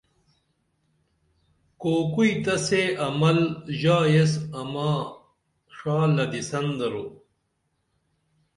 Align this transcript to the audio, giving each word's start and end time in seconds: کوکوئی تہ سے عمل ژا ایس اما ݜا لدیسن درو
کوکوئی 1.81 2.31
تہ 2.43 2.55
سے 2.65 2.81
عمل 3.07 3.37
ژا 3.79 3.97
ایس 4.11 4.33
اما 4.59 4.89
ݜا 5.75 5.97
لدیسن 6.15 6.65
درو 6.79 7.05